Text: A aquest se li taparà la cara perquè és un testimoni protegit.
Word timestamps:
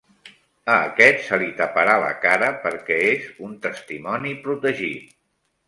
A 0.75 0.77
aquest 0.85 1.21
se 1.27 1.39
li 1.43 1.49
taparà 1.59 1.99
la 2.05 2.09
cara 2.25 2.49
perquè 2.65 2.99
és 3.13 3.29
un 3.51 3.55
testimoni 3.69 4.35
protegit. 4.49 5.17